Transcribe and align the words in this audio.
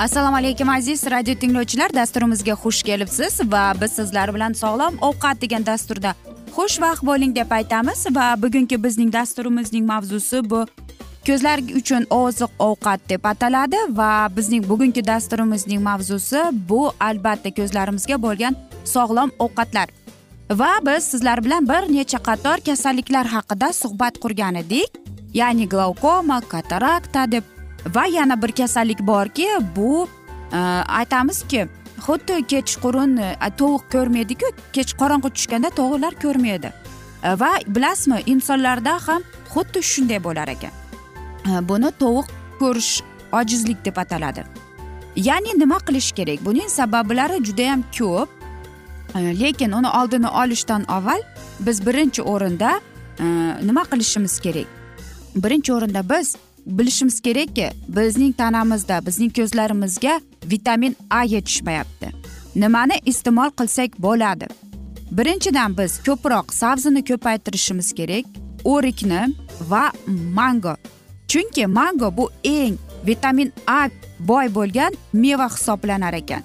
assalomu 0.00 0.36
alaykum 0.36 0.68
aziz 0.68 1.04
radio 1.10 1.34
tinglovchilar. 1.34 1.94
Dasturimizga 1.94 2.52
xush 2.52 2.82
kelibsiz 2.82 3.40
va 3.52 3.72
biz 3.80 3.92
sizlar 3.92 4.34
bilan 4.34 4.52
sog'lom 4.52 4.96
ovqat 5.08 5.42
degan 5.42 5.66
dasturda 5.66 6.14
xushvaqt 6.56 7.04
bo'ling 7.08 7.34
deb 7.36 7.50
aytamiz 7.58 8.06
va 8.16 8.26
bugungi 8.42 8.78
bizning 8.84 9.12
dasturimizning 9.12 9.84
mavzusi 9.92 10.40
bu. 10.50 10.64
Ko'zlar 11.26 11.60
uchun 11.80 12.06
oziq 12.20 12.50
ovqat 12.68 13.00
deb 13.12 13.28
ataladi 13.32 13.76
va 14.00 14.28
bizning 14.36 14.64
bugungi 14.70 15.06
dasturimizning 15.06 15.84
mavzusi 15.90 16.40
bu 16.72 16.80
albatta 17.08 17.54
ko'zlarimizga 17.58 18.22
bo'lgan 18.24 18.56
sog'lom 18.94 19.36
ovqatlar. 19.38 19.88
Va 20.50 20.72
biz 20.86 21.12
sizlar 21.12 21.44
bilan 21.44 21.68
bir 21.68 21.92
necha 21.96 22.18
qator 22.28 22.64
kasalliklar 22.66 23.26
haqida 23.36 23.72
suhbat 23.82 24.14
qurgan 24.22 24.54
edik. 24.64 24.90
Ya'ni 25.34 25.68
glaukoma 25.68 26.40
katarakta 26.40 27.32
deb 27.32 27.44
va 27.86 28.06
yana 28.06 28.42
bir 28.42 28.52
kasallik 28.52 29.00
borki 29.00 29.48
bu 29.76 30.08
e, 30.52 30.56
aytamizki 30.88 31.68
xuddi 32.06 32.46
kechqurun 32.46 33.16
e, 33.16 33.36
tovuq 33.58 33.82
ko'rmaydiku 33.92 34.52
kech 34.72 34.94
qorong'i 35.00 35.30
tushganda 35.30 35.70
tovuqlar 35.70 36.14
ko'rmaydi. 36.22 36.72
E, 37.24 37.40
va 37.40 37.50
bilasizmi 37.66 38.22
insonlarda 38.26 38.98
ham 39.06 39.22
xuddi 39.54 39.82
shunday 39.82 40.24
bo'lar 40.24 40.48
ekan. 40.48 40.72
Buni 41.68 41.90
tovuq 41.98 42.26
ko'rish 42.58 43.02
ojizlik 43.32 43.84
deb 43.84 43.96
ataladi. 43.96 44.44
Ya'ni 45.16 45.58
nima 45.58 45.78
qilish 45.78 46.12
kerak? 46.12 46.44
Buning 46.44 46.68
sabablari 46.68 47.44
judayam 47.44 47.84
ko'p. 47.98 48.28
Lekin 49.14 49.72
uni 49.72 49.88
oldini 49.88 50.28
olishdan 50.28 50.84
avval 50.88 51.22
biz 51.60 51.86
birinchi 51.86 52.22
o'rinda 52.22 52.80
nima 53.62 53.82
qilishimiz 53.90 54.40
kerak? 54.40 54.68
Birinchi 55.34 55.72
o'rinda 55.72 56.02
biz 56.10 56.36
bilishimiz 56.78 57.20
kerakki 57.20 57.70
bizning 57.88 58.36
tanamizda 58.36 59.06
bizning 59.06 59.32
ko'zlarimizga 59.36 60.20
vitamin 60.44 60.96
a 61.10 61.22
yetishmayapti. 61.22 62.08
Nimani 62.56 62.96
iste'mol 63.06 63.50
qilsak 63.58 63.98
bo'ladi? 64.02 64.46
Birinchidan 65.10 65.78
biz 65.78 65.98
ko'proq 66.06 66.52
sabzini 66.54 67.04
ko'paytirishimiz 67.04 67.92
kerak 67.94 68.24
o'rikni 68.64 69.22
va 69.70 69.92
mango. 70.34 70.74
Chunki 71.28 71.66
mango 71.66 72.16
bu 72.16 72.30
eng 72.44 72.78
vitamin 73.06 73.52
a 73.66 73.88
boy 74.18 74.54
bo'lgan 74.54 74.92
meva 75.12 75.48
hisoblanar 75.48 76.14
ekan. 76.14 76.42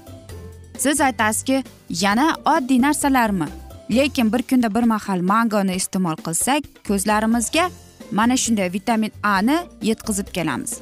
Siz 0.77 1.01
aytasizki 1.01 1.63
yana 1.89 2.35
oddiy 2.45 2.81
narsalarmi? 2.81 3.47
Lekin 3.91 4.33
bir 4.33 4.41
kunda 4.41 4.75
bir 4.75 4.83
mahal 4.83 5.21
mangoni 5.21 5.75
iste'mol 5.75 6.17
qilsak 6.25 6.63
ko'zlarimizga 6.87 7.69
mana 8.15 8.37
shunday 8.37 8.69
vitamin 8.73 9.11
a 9.23 9.41
ni 9.41 9.57
yetkazib 9.81 10.27
kelamiz. 10.37 10.79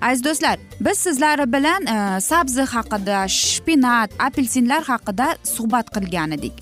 Aziz 0.00 0.24
do'stlar 0.24 0.58
biz 0.80 0.98
sizlar 0.98 1.52
bilan 1.52 1.86
e, 1.86 2.20
sabzi 2.20 2.62
haqida 2.74 3.28
shpinat 3.28 4.10
apelsinlar 4.26 4.82
haqida 4.90 5.26
suhbat 5.54 5.86
qilgan 5.94 6.30
edik. 6.36 6.52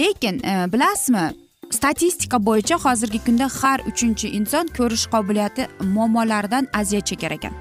Lekin 0.00 0.36
e, 0.50 0.72
bilasizmi 0.72 1.26
statistika 1.70 2.38
bo'yicha 2.46 2.76
hozirgi 2.84 3.20
kunda 3.26 3.48
har 3.60 3.80
uchinchi 3.90 4.28
inson 4.38 4.66
ko'rish 4.78 5.06
qobiliyati 5.14 5.68
muammolaridan 5.94 6.68
aziyat 6.80 7.06
chekar 7.06 7.30
ekan. 7.38 7.54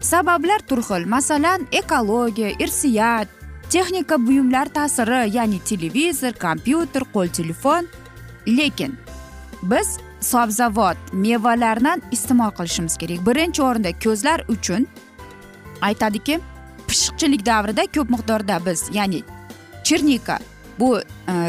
Sabablar 0.00 0.60
turxil 0.68 1.06
masalan 1.14 1.66
ekologiya 1.72 2.50
irsiyat 2.64 3.28
texnika 3.70 4.26
buyumlar 4.26 4.66
ta'siri 4.68 5.36
ya'ni 5.36 5.58
televizor 5.70 6.32
kompyuter 6.32 7.04
qo'l 7.14 7.28
telefon. 7.28 7.86
Lekin 8.46 8.92
biz 9.62 9.88
sabzavot 10.30 10.98
mevalardan 11.12 12.02
iste'mol 12.12 12.52
qilishimiz 12.58 12.96
kerak. 13.00 13.22
Birinchi 13.28 13.62
o'rinda 13.62 13.92
ko'zlar 14.04 14.44
uchun 14.54 14.86
aytadiki 15.88 16.40
pishiqchilik 16.88 17.46
davrida 17.46 17.86
ko'p 17.96 18.10
miqdorda 18.14 18.58
biz 18.66 18.80
ya'ni 18.98 19.22
chernika 19.86 20.38
bu 20.78 20.98
e, 21.00 21.02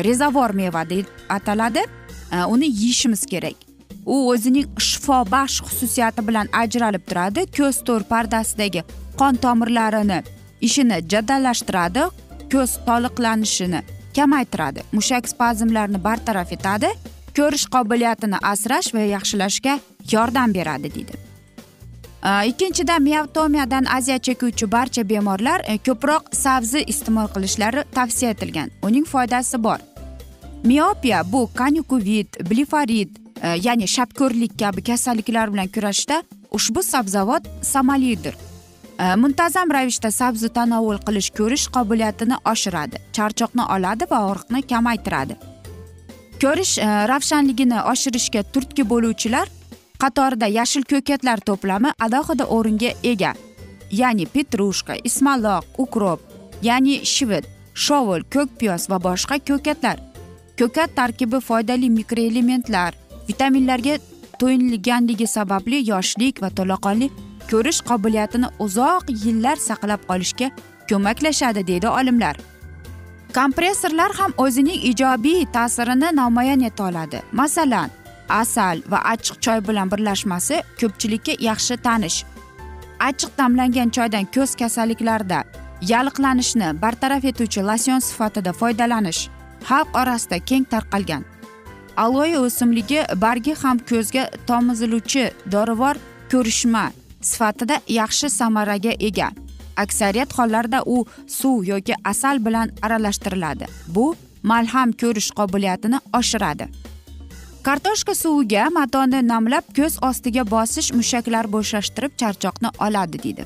rezavor 0.07 0.49
meva 0.49 0.89
deb 0.89 1.05
ataladi. 1.29 1.83
E, 2.31 2.43
uni 2.53 2.65
yeyishimiz 2.65 3.25
kerak. 3.25 3.57
U 4.05 4.15
o'zining 4.31 4.67
shifobaxsh 4.89 5.59
xususiyati 5.67 6.27
bilan 6.27 6.47
ajralib 6.61 7.03
turadi. 7.09 7.45
Ko'z 7.57 7.83
to'r 7.87 8.03
pardasidagi 8.13 8.83
qon 9.19 9.35
tomirlarini 9.43 10.23
ishini 10.61 11.01
jadallashtiradi. 11.11 12.07
Ko'z 12.53 12.77
toliqlanishini 12.87 13.81
kamaytiradi. 14.15 14.81
Mushak 14.91 15.29
spazmlarini 15.33 16.03
bartaraf 16.03 16.51
etadi. 16.57 16.89
Ko'rish 17.37 17.69
qobiliyatini 17.75 18.43
asrash 18.53 18.93
va 18.95 19.07
yaxshilashga 19.15 19.79
yordam 20.11 20.53
beradi 20.59 20.93
deydi 20.95 21.27
ikkinchidan 22.45 23.01
miavtomiyadan 23.01 23.85
aziyat 23.85 24.23
chekuvchi 24.23 24.71
barcha 24.71 25.09
bemorlar 25.09 25.61
e, 25.67 25.77
ko'proq 25.77 26.21
sabzi 26.31 26.83
iste'mol 26.87 27.27
qilishlari 27.35 27.83
tavsiya 27.95 28.31
etilgan. 28.31 28.71
Uning 28.81 29.05
foydasi 29.05 29.63
bor. 29.63 29.77
Miopiya 30.63 31.23
bu 31.31 31.49
kanyukuvit 31.55 32.49
blifarit 32.49 33.11
e, 33.43 33.47
ya'ni 33.47 33.87
shapko'rlik 33.87 34.59
kabi 34.59 34.83
kasalliklar 34.83 35.53
bilan 35.53 35.67
kurashishda 35.67 36.23
ushbu 36.51 36.83
sabzavot 36.83 37.43
samaralidir 37.61 38.35
e, 38.99 39.15
muntazam 39.15 39.71
ravishda 39.71 40.11
sabzi 40.11 40.49
tanovul 40.49 40.97
qilish 40.97 41.29
ko'rish 41.37 41.67
qobiliyatini 41.75 42.41
oshiradi 42.51 42.97
charchoqni 43.13 43.63
oladi 43.75 44.09
va 44.11 44.25
og'riqni 44.31 44.61
kamaytiradi. 44.67 45.46
Ko'rish 46.41 46.77
e, 46.77 46.87
ravshanligini 47.11 47.79
oshirishga 47.91 48.43
turtki 48.53 48.83
bo'luvchilar 48.91 49.47
qatorida 50.01 50.47
yashil 50.59 50.83
ko'katlar 50.91 51.41
to'plami 51.49 51.93
alohida 52.05 52.45
o'ringa 52.57 52.91
ega. 53.11 53.33
Ya'ni 53.91 54.25
petrushka 54.33 54.95
ismaloq 55.09 55.79
ukrop 55.83 56.19
ya'ni 56.67 57.05
shivit 57.13 57.45
shovul 57.85 58.21
ko'k 58.33 58.49
piyoz 58.59 58.89
va 58.89 58.97
boshqa 59.07 59.39
ko'katlar. 59.49 59.97
Ko'kat 60.59 60.95
tarkibi 60.95 61.39
foydali 61.49 61.89
mikroelementlar 61.89 62.93
vitaminlarga 63.29 63.97
to'yinganligi 64.39 65.27
sababli 65.27 65.81
yoshlik 65.91 66.41
va 66.43 66.49
to'laqonli 66.59 67.09
ko'rish 67.51 67.81
qobiliyatini 67.89 68.51
uzoq 68.65 69.09
yillar 69.23 69.57
saqlab 69.69 70.01
qolishga 70.09 70.51
ko'maklashadi 70.89 71.67
deydi 71.67 71.87
olimlar. 71.99 72.37
Kompressorlar 73.33 74.11
ham 74.19 74.33
o'zining 74.37 74.83
ijobiy 74.91 75.45
ta'sirini 75.53 76.09
namoyon 76.15 76.61
eta 76.61 76.83
oladi. 76.83 77.21
Masalan 77.31 77.89
asal 78.29 78.81
va 78.91 78.99
achchiq 79.13 79.37
choy 79.45 79.59
bilan 79.67 79.91
birlashmasi 79.91 80.61
ko'pchilikka 80.79 81.33
yaxshi 81.39 81.77
tanish. 81.77 82.25
Achchiq 82.99 83.31
damlangan 83.37 83.89
choydan 83.95 84.25
ko'z 84.35 84.55
kasalliklarida 84.61 85.43
yalliqlanishni 85.81 86.67
bartaraf 86.81 87.25
etuvchi 87.31 87.61
losyon 87.69 87.99
sifatida 87.99 88.53
foydalanish 88.53 89.21
xalq 89.69 89.89
orasida 90.01 90.39
keng 90.39 90.65
tarqalgan. 90.73 91.23
Aloe 91.97 92.37
o'simligi 92.39 93.01
bargi 93.23 93.53
ham 93.63 93.77
ko'zga 93.89 94.23
tomiziluvchi 94.47 95.23
dorivor 95.51 95.95
ko'rishma 96.31 96.85
sifatida 97.21 97.75
yaxshi 97.87 98.29
samaraga 98.29 98.93
ega. 98.99 99.29
Aksariyat 99.83 100.37
hollarda 100.37 100.83
u 100.85 101.05
suv 101.27 101.65
yoki 101.65 101.95
asal 102.03 102.45
bilan 102.45 102.71
aralashtiriladi. 102.81 103.65
Bu 103.87 104.15
malham 104.43 104.91
ko'rish 104.91 105.29
qobiliyatini 105.39 105.99
oshiradi. 106.19 106.67
Kartoshka 107.63 108.15
suviga 108.15 108.69
matoni 108.79 109.19
namlab 109.27 109.65
ko'z 109.77 109.99
ostiga 110.09 110.43
bosish 110.51 110.89
mushaklar 110.99 111.45
bo'shashtirib 111.55 112.13
charchoqni 112.21 112.69
oladi 112.87 113.23
deydi. 113.23 113.45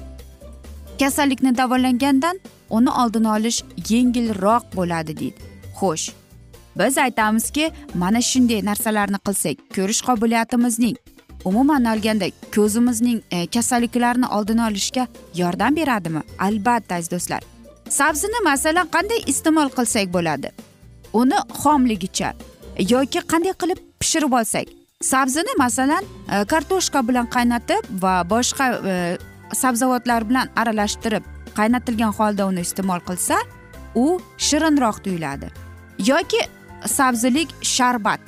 Kasallikni 1.00 1.58
davolangandan 1.58 2.40
uni 2.70 2.92
oldini 3.02 3.30
olish 3.38 3.64
yengilroq 3.90 4.64
bo'ladi 4.76 5.18
deydi. 5.22 5.40
Xo'sh 5.80 6.22
biz 6.80 6.98
aytamizki 6.98 7.72
mana 7.94 8.22
shunday 8.22 8.62
narsalarni 8.70 9.20
qilsak 9.28 9.58
ko'rish 9.76 10.02
qobiliyatimizning 10.08 10.96
umuman 11.46 11.86
olganda 11.86 12.26
ko'zimizning 12.56 13.22
e, 13.32 13.48
kasalliklarni 13.48 14.28
oldini 14.28 14.64
olishga 14.64 15.08
yordam 15.36 15.76
beradimi? 15.76 16.22
Albatta 16.40 16.96
aziz 16.96 17.12
do'stlar. 17.12 17.42
Sabzini 17.90 18.44
masalan 18.44 18.88
qanday 18.96 19.24
iste'mol 19.28 19.70
qilsak 19.78 20.14
bo'ladi? 20.14 20.52
Uni 21.14 21.40
xomligicha 21.64 22.34
yoki 22.90 23.20
qanday 23.32 23.54
qilib 23.62 23.80
pishirib 24.00 24.34
olsak? 24.40 24.68
Sabzini 25.02 25.58
masalan 25.58 26.04
e, 26.04 26.46
kartoshka 26.46 27.08
bilan 27.08 27.28
qaynatib 27.36 27.90
va 28.04 28.22
boshqa 28.30 28.66
e, 28.94 28.96
sabzavotlar 29.54 30.30
bilan 30.30 30.48
aralashtirib 30.56 31.24
qaynatilgan 31.58 32.14
holda 32.20 32.48
uni 32.52 32.62
iste'mol 32.68 33.02
qilsa 33.10 33.38
u 33.96 34.20
shirinroq 34.38 35.04
tuyuladi. 35.04 35.52
Yoki 36.00 36.42
sabzilik 36.86 37.50
sharbat. 37.62 38.22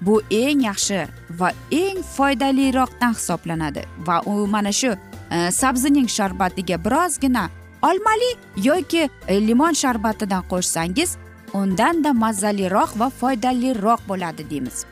Bu 0.00 0.22
eng 0.30 0.62
yaxshi 0.64 1.06
va 1.38 1.52
eng 1.70 2.02
foydaliroqdan 2.16 3.14
hisoblanadi. 3.14 3.82
Va 4.06 4.22
u 4.26 4.46
mana 4.46 4.72
shu 4.72 4.92
e, 5.30 5.50
sabzining 5.50 6.08
sharbatiga 6.08 6.84
birozgina 6.84 7.48
olmali 7.82 8.30
yoki 8.56 9.08
e, 9.28 9.46
limon 9.46 9.74
sharbatidan 9.82 10.44
qo'shsangiz 10.52 11.16
undanda 11.54 12.12
mazaliroq 12.12 12.90
va 13.00 13.10
foydaliroq 13.20 14.00
bo'ladi 14.08 14.50
deymiz. 14.50 14.84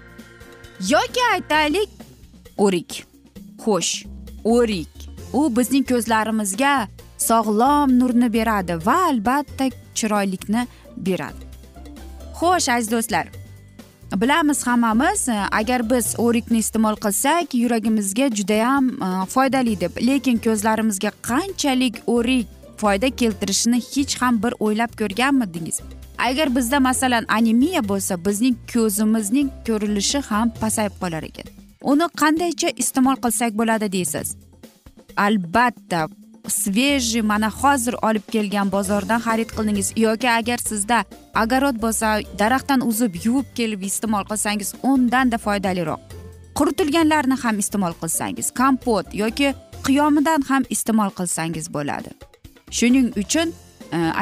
Yoki 0.92 1.22
aytaylik 1.32 1.90
o'rik 2.58 3.04
xo'sh 3.64 4.06
o'rik. 4.44 4.92
U 5.32 5.56
bizning 5.56 5.84
ko'zlarimizga 5.88 6.88
sog'lom 7.18 7.98
nurni 8.00 8.28
beradi 8.32 8.74
va 8.86 8.96
albatta 9.10 9.70
chiroylikni 9.94 10.66
beradi. 10.96 11.42
Xo'sh 12.38 12.68
aziz 12.74 12.90
do'stlar 12.92 13.26
bilamiz 14.20 14.66
hammamiz 14.66 15.28
e, 15.28 15.38
agar 15.52 15.90
biz 15.90 16.14
o'rikni 16.18 16.58
iste'mol 16.58 16.96
qilsak 17.04 17.54
yuragimizga 17.54 18.26
judayam 18.38 18.88
e, 18.88 19.26
foydali 19.34 19.80
deb. 19.80 19.92
Lekin 20.08 20.38
ko'zlarimizga 20.46 21.10
qanchalik 21.28 21.96
o'rik 22.06 22.46
foyda 22.80 23.10
keltirishini 23.10 23.80
hech 23.92 24.16
ham 24.22 24.42
bir 24.42 24.52
o'ylab 24.60 24.92
ko'rganmidingiz? 25.00 25.80
Agar 26.18 26.56
bizda 26.56 26.80
masalan 26.80 27.24
anemiya 27.28 27.82
bo'lsa 27.88 28.24
bizning 28.26 28.56
ko'zimizning 28.74 29.48
ko'rilishi 29.66 30.20
ham 30.30 30.52
pasayib 30.60 30.94
qolar 31.00 31.22
ekan. 31.30 31.46
Uni 31.92 32.06
qandaycha 32.20 32.68
iste'mol 32.82 33.16
qilsak 33.24 33.52
bo'ladi 33.60 33.92
deysiz? 33.92 34.36
Albatta 35.16 36.08
svejiy 36.48 37.22
mana 37.22 37.50
hozir 37.50 37.94
olib 38.02 38.26
kelgan 38.34 38.72
bozordan 38.72 39.20
xarid 39.26 39.50
qildingiz 39.56 39.92
yoki 39.96 40.30
agar 40.30 40.58
sizda 40.70 41.04
огород 41.42 41.76
bo'lsa 41.84 42.08
daraxtdan 42.38 42.80
uzib 42.90 43.12
yuvib 43.24 43.48
kelib 43.58 43.82
iste'mol 43.90 44.24
qilsangiz 44.30 44.74
undanda 44.92 45.38
foydaliroq 45.46 46.00
quritilganlarni 46.58 47.36
ham 47.44 47.58
iste'mol 47.62 47.94
qilsangiz 48.02 48.50
kompot 48.60 49.14
yoki 49.22 49.54
qiyomidan 49.86 50.42
ham 50.50 50.62
iste'mol 50.74 51.10
qilsangiz 51.18 51.66
bo'ladi 51.76 52.10
shuning 52.78 53.08
uchun 53.22 53.48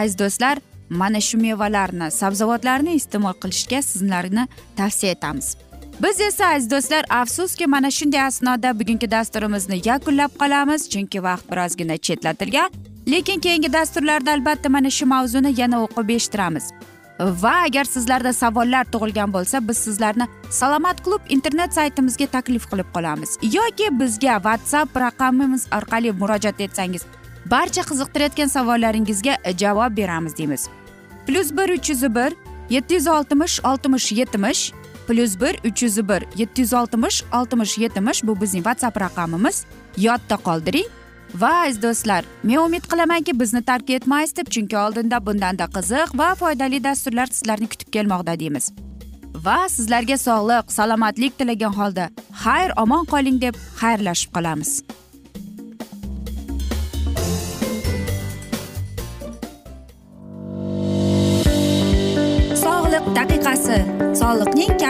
aziz 0.00 0.18
do'stlar 0.22 0.56
mana 1.00 1.20
shu 1.20 1.38
mevalarni 1.46 2.10
sabzavotlarni 2.20 2.94
iste'mol 3.00 3.36
qilishga 3.42 3.80
sizlarni 3.90 4.48
tavsiya 4.78 5.12
etamiz 5.16 5.56
biz 6.02 6.20
esa 6.20 6.46
aziz 6.46 6.70
do'stlar 6.70 7.04
afsuski 7.10 7.66
mana 7.66 7.90
shunday 7.90 8.22
asnoda 8.22 8.80
bugungi 8.80 9.10
dasturimizni 9.10 9.80
yakunlab 9.84 10.32
qolamiz 10.40 10.88
chunki 10.90 11.22
vaqt 11.22 11.50
birozgina 11.50 11.96
chetlatilgan. 11.96 12.70
Lekin 13.08 13.40
keyingi 13.40 13.72
dasturlarda 13.72 14.30
albatta 14.32 14.68
mana 14.68 14.90
shu 14.90 15.06
mavzuni 15.06 15.60
yana 15.60 15.82
o'qib 15.84 16.08
eshittiramiz. 16.08 16.64
Va 17.20 17.54
agar 17.66 17.84
sizlarda 17.84 18.32
savollar 18.32 18.84
tug'ilgan 18.84 19.32
bo'lsa 19.32 19.68
biz 19.68 19.78
sizlarni 19.78 20.26
salomat 20.50 21.04
klub 21.04 21.20
internet 21.28 21.74
saytimizga 21.74 22.26
taklif 22.26 22.70
qilib 22.70 22.88
qolamiz. 22.94 23.38
Yoki 23.42 24.00
bizga 24.00 24.34
whatsapp 24.46 24.96
raqamimiz 24.96 25.66
orqali 25.78 26.12
murojaat 26.12 26.60
etsangiz 26.60 27.02
barcha 27.50 27.82
qiziqtirayotgan 27.90 28.48
savollaringizga 28.56 29.34
javob 29.58 29.96
beramiz 29.96 30.36
deymiz. 30.36 30.68
Plyus 31.26 31.56
bir 31.56 31.68
uch 31.76 31.90
yuz 31.90 32.02
bir 32.02 32.32
yetti 32.70 32.94
yuz 32.94 33.06
oltmish 33.06 33.60
oltmish 33.64 34.12
yetmish 34.12 34.72
plyus 35.06 35.40
bir 35.40 35.54
uch 35.68 35.82
yuz 35.82 35.96
bir 36.08 36.22
yetti 36.40 36.62
yuz 36.62 36.72
oltmish 36.72 37.24
oltmish 37.38 37.78
yetmish 37.78 38.22
bu 38.26 38.40
bizning 38.40 38.64
whatsapp 38.64 39.00
raqamimiz 39.00 39.64
yodda 39.96 40.36
qoldiring 40.46 40.88
va 41.34 41.52
aziz 41.66 41.82
do'stlar 41.82 42.24
men 42.42 42.56
umid 42.56 42.84
qilamanki 42.90 43.40
bizni 43.40 43.62
tark 43.70 43.90
etmaysiz 43.90 44.36
deb 44.36 44.48
chunki 44.54 44.76
oldinda 44.78 45.26
bundanda 45.26 45.64
qiziq 45.76 46.18
va 46.20 46.34
foydali 46.34 46.84
dasturlar 46.84 47.26
sizlarni 47.26 47.68
kutib 47.72 47.88
kelmoqda 47.96 48.38
deymiz 48.40 48.72
va 49.46 49.58
sizlarga 49.76 50.18
sog'lik 50.26 50.72
salomatlik 50.72 51.38
tilagan 51.38 51.74
holda 51.78 52.10
xayr 52.44 52.70
omon 52.82 53.04
qoling 53.12 53.40
deb 53.46 53.54
xayrlashib 53.80 54.30
qolamiz 54.36 54.70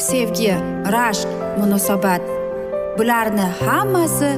sevgi 0.00 0.52
rashq 0.94 1.28
munosabat. 1.58 2.22
Bularni 2.98 3.46
hammasi 3.60 4.30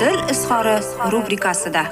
dil 0.00 0.18
izhori 0.32 0.76
rubrikasida. 1.12 1.82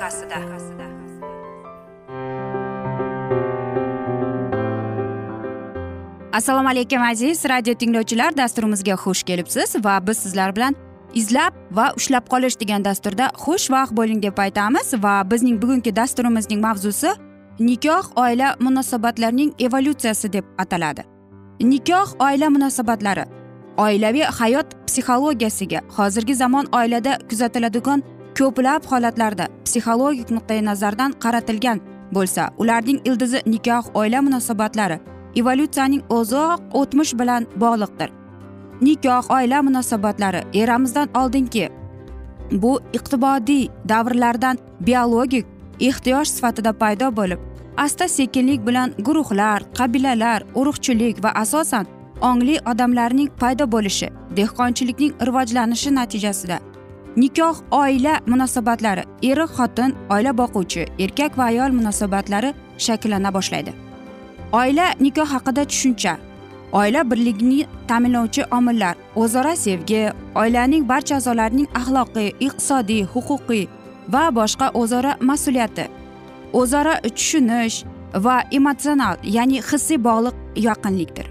Assalomu 6.32 6.68
alaykum 6.68 7.02
aziz 7.02 7.44
radio 7.44 7.74
tinglovchilar. 7.74 8.36
Dasturimizga 8.36 8.92
xush 8.92 9.22
kelibsiz 9.22 9.76
va 9.84 10.06
biz 10.06 10.18
sizlar 10.18 10.56
bilan 10.56 10.76
izlab 11.14 11.52
va 11.70 11.92
ushlab 11.96 12.28
qolish 12.28 12.60
degan 12.60 12.84
dasturda 12.84 13.30
xushvaqt 13.44 13.96
bo'ling 13.96 14.22
deb 14.22 14.38
aytamiz 14.38 14.94
va 15.02 15.30
bizning 15.30 15.62
bugungi 15.62 15.96
dasturimizning 15.96 16.60
mavzusi 16.60 17.12
nikoh 17.58 18.12
oila 18.16 18.54
munosabatlarining 18.60 19.54
evolyutsiyasi 19.58 20.32
deb 20.32 20.44
ataladi. 20.58 21.17
Nikoh 21.60 22.14
oila 22.18 22.50
munosabatlari. 22.50 23.24
Oilaviy 23.76 24.24
hayot 24.38 24.66
psixologiyasiga 24.86 25.80
hozirgi 25.96 26.34
zamon 26.34 26.66
oilada 26.72 27.18
kuzatiladigan 27.28 28.02
ko'plab 28.38 28.86
holatlarda 28.90 29.48
psixologik 29.64 30.30
nuqtai 30.30 30.60
nazardan 30.62 31.12
qaratilgan 31.22 31.80
bo'lsa 32.14 32.50
ularning 32.58 33.00
ildizi 33.04 33.42
nikoh 33.46 33.90
oila 33.94 34.22
munosabatlari 34.22 35.00
evolyutsiyaning 35.36 36.02
uzoq 36.18 36.60
o'tmish 36.80 37.14
bilan 37.20 37.46
bog'liqdir. 37.62 38.10
Nikoh 38.80 39.30
oila 39.30 39.62
munosabatlari 39.62 40.40
eramizdan 40.54 41.08
oldingi 41.14 41.68
bu 42.52 42.80
iqtibodiy 42.92 43.68
davrlardan 43.88 44.58
biologik 44.80 45.46
ehtiyoj 45.80 46.26
sifatida 46.34 46.72
paydo 46.72 47.16
bo'lib 47.16 47.40
asta 47.78 48.08
sekinlik 48.08 48.66
bilan 48.66 48.92
guruhlar 49.06 49.62
qabilalar 49.78 50.42
urug'chilik 50.54 51.24
va 51.24 51.30
asosan 51.42 51.86
ongli 52.20 52.56
odamlarning 52.70 53.30
paydo 53.40 53.64
bo'lishi 53.74 54.08
dehqonchilikning 54.36 55.12
rivojlanishi 55.26 55.90
natijasida. 55.94 56.58
Nikoh 57.16 57.56
oila 57.70 58.14
munosabatlari 58.26 59.02
er 59.30 59.38
xotin 59.56 59.94
oila 60.14 60.32
boquvchi 60.40 60.82
erkak 61.04 61.38
va 61.38 61.44
ayol 61.44 61.70
munosabatlari 61.78 62.50
shakllana 62.86 63.30
boshlaydi. 63.36 63.72
Oila 64.52 64.86
nikoh 65.00 65.28
haqida 65.34 65.64
tushuncha 65.70 66.16
oila 66.72 67.10
birligini 67.10 67.66
ta'minlovchi 67.88 68.42
omillar 68.58 68.94
o'zaro 69.16 69.54
sevgi 69.64 70.02
oilaning 70.34 70.88
barcha 70.88 71.14
a'zolarining 71.16 71.68
axloqiy 71.80 72.28
iqtisodiy 72.46 73.02
huquqiy 73.12 73.64
va 74.12 74.24
boshqa 74.38 74.66
o'zaro 74.80 75.12
mas'uliyati 75.30 75.84
o'zaro 76.52 76.94
tushunish 77.04 77.84
va 78.14 78.42
emotsional 78.58 79.16
ya'ni 79.22 79.62
hissiy 79.70 79.98
bog'liq 80.08 80.36
yaqinlikdir 80.68 81.26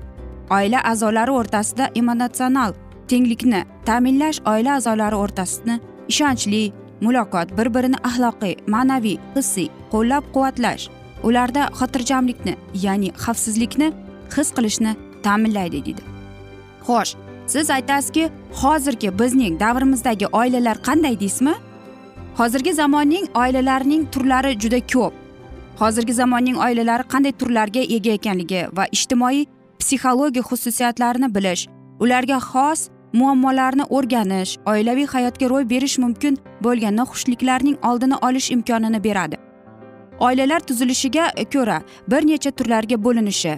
oila 0.57 0.79
a'zolari 0.91 1.31
o'rtasida 1.39 1.89
emotsional 2.01 2.73
tenglikni 3.07 3.61
ta'minlash 3.85 4.39
oila 4.51 4.75
a'zolari 4.77 5.15
o'rtasida 5.23 5.79
ishonchli 6.11 6.63
muloqot 7.01 7.57
bir 7.57 7.73
birini 7.75 7.99
axloqiy 8.09 8.55
ma'naviy 8.73 9.17
hissiy 9.35 9.69
qo'llab 9.93 10.23
quvvatlash 10.33 10.89
ularda 11.27 11.63
xotirjamlikni 11.79 12.53
ya'ni 12.85 13.09
xavfsizlikni 13.23 13.87
his 14.35 14.49
qilishni 14.57 14.91
ta'minlaydi 15.25 15.85
deydi. 15.85 16.03
Xo'sh 16.87 17.15
siz 17.47 17.69
aytasizki 17.77 18.29
hozirgi 18.61 19.09
bizning 19.19 19.59
davrimizdagi 19.59 20.27
oilalar 20.41 20.77
qanday 20.87 21.19
deysizmi? 21.19 21.55
Hozirgi 22.37 22.73
zamonning 22.73 23.27
oilalarining 23.35 24.05
turlari 24.11 24.59
juda 24.59 24.79
ko'p. 24.93 25.13
Hozirgi 25.79 26.13
zamonning 26.13 26.57
oilalari 26.65 27.03
qanday 27.13 27.33
turlarga 27.41 27.81
ega 27.95 28.11
ekanligi 28.17 28.61
va 28.77 28.85
ijtimoiy 28.97 29.45
psixologiya 29.79 30.43
xususiyatlarini 30.49 31.29
bilish 31.35 31.63
ularga 32.03 32.37
xos 32.49 32.83
muammolarni 33.19 33.89
o'rganish 33.97 34.53
oilaviy 34.73 35.07
hayotga 35.13 35.49
ro'y 35.53 35.65
berish 35.73 35.97
mumkin 36.03 36.37
bo'lgan 36.65 36.97
noxushliklarning 36.99 37.77
oldini 37.89 38.21
olish 38.29 38.51
imkonini 38.55 39.03
beradi. 39.07 39.37
Oilalar 40.19 40.61
tuzilishiga 40.67 41.25
ko'ra 41.53 41.81
bir 42.11 42.21
necha 42.29 42.51
turlarga 42.51 43.03
bo'linishi 43.05 43.57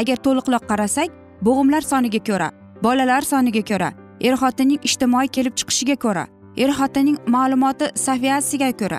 agar 0.00 0.16
to'liqroq 0.24 0.64
qarasak 0.70 1.10
bo'g'imlar 1.46 1.82
soniga 1.90 2.20
ko'ra 2.28 2.48
bolalar 2.82 3.22
soniga 3.32 3.62
ko'ra 3.70 3.92
er 4.20 4.34
xotinning 4.42 4.80
ijtimoiy 4.88 5.28
kelib 5.36 5.54
chiqishiga 5.58 5.96
ko'ra 6.04 6.24
er 6.62 6.70
xotinning 6.78 7.18
ma'lumoti 7.34 7.86
saviyasiga 8.04 8.70
ko'ra 8.80 8.98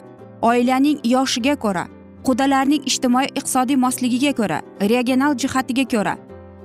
oilaning 0.49 0.99
yoshiga 1.13 1.55
ko'ra 1.63 1.83
qudalarning 2.27 2.85
ijtimoiy 2.91 3.27
iqtisodiy 3.39 3.77
mosligiga 3.85 4.31
ko'ra 4.39 4.59
regional 4.91 5.35
jihatiga 5.41 5.85
ko'ra 5.93 6.13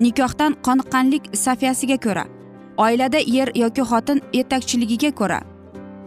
nikohdan 0.04 0.52
qoniqqanlik 0.66 1.24
safiyasiga 1.44 1.98
ko'ra 2.06 2.24
oilada 2.86 3.18
er 3.40 3.48
yoki 3.62 3.82
xotin 3.90 4.22
yetakchiligiga 4.38 5.10
ko'ra 5.20 5.40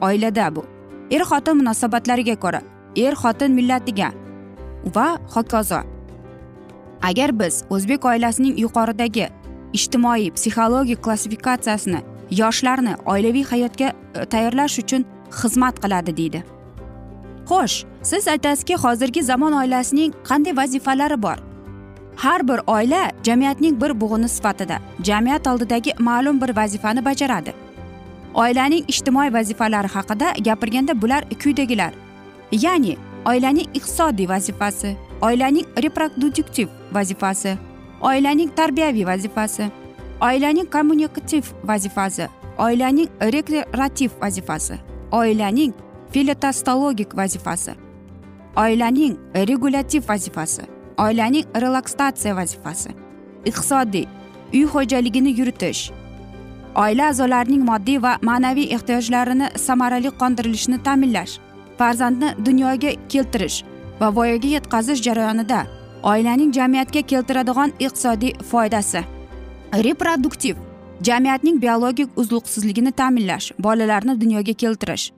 oilada 0.08 0.48
bu 0.56 0.63
er 1.15 1.24
xotin 1.29 1.60
munosabatlariga 1.60 2.36
ko'ra 2.44 2.62
er 3.06 3.13
xotin 3.22 3.51
millatiga 3.58 4.10
va 4.96 5.08
hokazo. 5.36 5.82
Agar 7.01 7.32
biz 7.39 7.63
o'zbek 7.70 8.06
oilasining 8.06 8.56
yuqoridagi 8.63 9.27
ijtimoiy 9.77 10.32
psixologik 10.36 11.01
klassifikatsiyasini 11.06 12.00
yoshlarni 12.31 12.96
oilaviy 13.05 13.43
hayotga 13.43 13.93
e, 14.15 14.25
tayyorlash 14.25 14.79
uchun 14.79 15.05
xizmat 15.31 15.79
qiladi 15.84 16.17
deydi. 16.17 16.43
Xo'sh 17.50 17.86
siz 18.03 18.27
aytasizki 18.27 18.75
hozirgi 18.75 19.24
zamon 19.24 19.53
oilasining 19.53 20.13
qanday 20.29 20.57
vazifalari 20.57 21.22
bor? 21.24 21.38
Har 22.15 22.48
bir 22.48 22.60
oila 22.67 23.12
jamiyatning 23.24 23.81
bir 23.81 24.01
bug'uni 24.01 24.29
sifatida 24.29 24.79
jamiyat 25.03 25.48
oldidagi 25.48 25.93
ma'lum 26.00 26.41
bir 26.41 26.55
vazifani 26.55 27.05
bajaradi. 27.05 27.53
Oilaning 28.34 28.84
ijtimoiy 28.88 29.34
vazifalari 29.34 29.88
haqida 29.88 30.34
gapirganda 30.46 31.01
bular 31.01 31.24
quyidagilar 31.43 31.93
ya'ni 32.51 32.98
oilaning 33.25 33.67
iqtisodiy 33.74 34.29
vazifasi 34.29 34.98
oilaning 35.22 35.65
reproduktiv 35.84 36.67
vazifasi 36.91 37.57
oilaning 38.01 38.55
tarbiyaviy 38.55 39.05
vazifasi. 39.05 39.72
Oilaning 40.21 40.69
kommunikativ 40.69 41.43
vazifasi 41.63 42.27
oilaning 42.57 43.09
rekreativ 43.21 44.12
vazifasi 44.21 44.74
oilaning 45.12 45.74
filetostologik 46.12 47.17
vazifasi 47.17 47.71
oilaning 48.55 49.17
regulyativ 49.36 50.03
vazifasi 50.09 50.62
oilaning 50.97 51.45
relaksatsiya 51.55 52.36
vazifasi 52.36 52.89
iqtisodiy 53.45 54.05
uy 54.53 54.65
xo'jaligini 54.74 55.39
yuritish 55.39 55.91
oila 56.75 57.09
a'zolarining 57.09 57.63
moddiy 57.69 58.01
va 58.01 58.17
ma'naviy 58.21 58.74
ehtiyojlarini 58.75 59.47
samarali 59.65 60.12
qondirilishini 60.21 60.79
ta'minlash 60.88 61.39
farzandni 61.77 62.29
dunyoga 62.45 62.91
keltirish 63.09 63.57
va 64.01 64.15
voyaga 64.15 64.47
yetkazish 64.55 65.03
jarayonida 65.07 65.62
oilaning 66.03 66.53
jamiyatga 66.57 67.01
keltiradigan 67.01 67.74
iqtisodiy 67.79 68.33
foydasi. 68.51 69.16
Reproduktiv. 69.74 70.55
Jamiyatning 71.03 71.62
biologik 71.62 72.09
uzluqsizligini 72.15 72.91
ta'minlash 72.91 73.51
bolalarni 73.59 74.21
dunyoga 74.21 74.53
keltirish. 74.53 75.12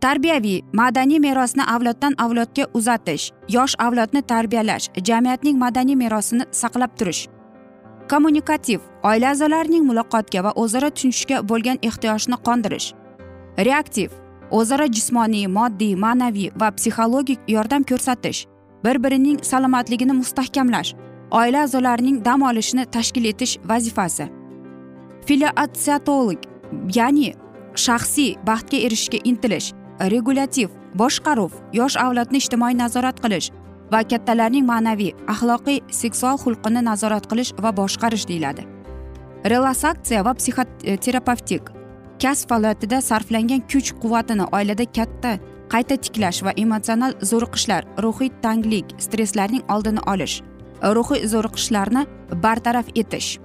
Tarbiyaviy 0.00 0.60
madaniy 0.72 1.18
merosni 1.18 1.64
avloddan 1.64 2.14
avlodga 2.18 2.66
uzatish 2.74 3.30
yosh 3.48 3.74
avlodni 3.78 4.22
tarbiyalash 4.22 4.88
jamiyatning 5.04 5.58
madaniy 5.58 5.96
merosini 5.96 6.44
saqlab 6.52 6.96
turish. 6.98 7.28
Kommunikativ 8.10 8.80
oila 9.02 9.30
a'zolarining 9.30 9.84
muloqotga 9.84 10.44
va 10.44 10.52
o'zaro 10.56 10.90
tushunishga 10.90 11.48
bo'lgan 11.48 11.78
ehtiyojni 11.82 12.36
qondirish. 12.46 12.92
Reaktiv 13.58 14.10
o'zaro 14.50 14.86
jismoniy 14.86 15.46
moddiy 15.46 15.94
ma'naviy 15.96 16.50
va 16.60 16.70
psixologik 16.70 17.40
yordam 17.48 17.82
ko'rsatish. 17.82 18.46
Bir 18.84 19.02
birining 19.04 19.44
salomatligini 19.44 20.12
mustahkamlash. 20.12 20.94
Oila 21.30 21.62
a'zolarining 21.66 22.24
dam 22.24 22.42
olishini 22.42 22.84
tashkil 22.86 23.24
etish 23.32 23.58
vazifasi. 23.64 24.28
Filiatsiatolog 25.26 26.38
ya'ni 26.96 27.34
shaxsiy 27.74 28.36
baxtga 28.48 28.78
erishishga 28.86 29.18
intilish 29.30 29.72
regulyativ 30.14 30.68
boshqaruv 31.00 31.52
yosh 31.78 31.96
avlodni 32.04 32.38
ijtimoiy 32.42 32.76
nazorat 32.82 33.20
qilish 33.24 33.50
va 33.92 34.00
kattalarning 34.10 34.66
ma'naviy 34.72 35.14
axloqiy 35.32 35.80
seksual 36.02 36.36
xulqini 36.44 36.82
nazorat 36.90 37.26
qilish 37.30 37.52
va 37.62 37.70
boshqarish 37.80 38.26
deyiladi. 38.30 38.66
Relaksatsiya 39.52 40.24
va 40.26 40.34
psixoterapevtik 40.38 41.70
kasb 42.22 42.50
faoliyatida 42.50 43.00
sarflangan 43.00 43.62
kuch 43.72 43.94
quvvatini 44.02 44.44
oilada 44.56 44.86
katta 44.98 45.38
qayta 45.72 45.96
tiklash 46.04 46.42
va 46.46 46.52
emotsional 46.62 47.12
zo'riqishlar 47.30 47.82
ruhiy 48.04 48.30
tanglik 48.44 48.86
stresslarning 48.98 49.62
oldini 49.74 50.02
olish. 50.12 50.36
Ruhiy 50.82 51.26
zo'riqishlarni 51.26 52.06
bartaraf 52.42 52.86
etish. 52.94 53.38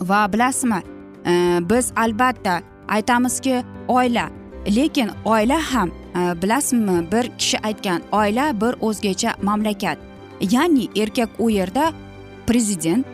Va 0.00 0.32
bilasizmi 0.32 0.80
e, 1.26 1.60
biz 1.70 1.92
albatta 1.96 2.60
aytamizki 2.88 3.62
oila 3.88 4.28
lekin 4.66 5.10
oila 5.24 5.58
ham 5.72 5.90
e, 5.90 6.42
bilasizmi 6.42 7.12
bir 7.12 7.30
kishi 7.38 7.58
aytgan 7.62 8.02
oila 8.12 8.60
bir 8.60 8.74
o'zgacha 8.80 9.34
mamlakat. 9.42 9.98
Ya'ni 10.40 10.88
erkak 10.96 11.30
u 11.38 11.50
yerda 11.50 11.92
prezident 12.46 13.06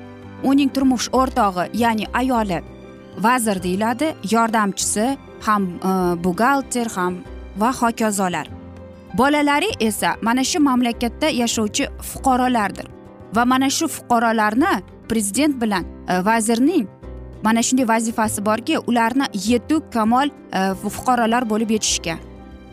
uning 0.42 0.72
turmush 0.74 1.08
o'rtog'i 1.12 1.70
ya'ni 1.74 2.06
ayoli 2.14 2.62
vazir 3.18 3.62
deyiladi 3.62 4.14
yordamchisi 4.30 5.16
ham 5.40 5.64
e, 5.64 5.90
buxgalter 6.24 6.86
ham 6.96 7.14
va 7.56 7.72
hokazolar. 7.72 8.48
Bolalari 9.14 9.70
esa 9.80 10.16
mana 10.22 10.44
shu 10.44 10.60
mamlakatda 10.60 11.28
yashovchi 11.28 11.88
fuqarolardir. 12.02 12.97
Va 13.34 13.44
mana 13.44 13.70
shu 13.70 13.88
fuqarolarni 13.88 14.72
prezident 15.08 15.60
bilan 15.62 15.84
e, 16.08 16.24
vazirning 16.24 16.86
mana 17.42 17.62
shunday 17.62 17.88
vazifasi 17.88 18.44
borki 18.44 18.78
ularni 18.78 19.26
yetuk 19.48 19.92
kamol 19.92 20.28
e, 20.28 20.74
fuqarolar 20.74 21.50
bo'lib 21.50 21.70
yetishga. 21.70 22.18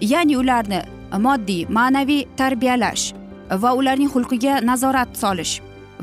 Ya'ni 0.02 0.38
ularni 0.38 0.82
moddiy 1.20 1.68
ma'naviy 1.70 2.26
tarbiyalash 2.38 3.14
va 3.62 3.74
ularning 3.74 4.10
xulqiga 4.16 4.62
nazorat 4.66 5.18
solish 5.18 5.62